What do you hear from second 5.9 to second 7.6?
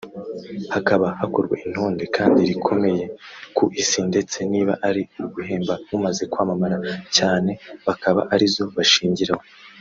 umaze kwamamara cyane